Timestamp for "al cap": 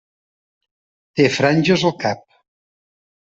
1.91-2.25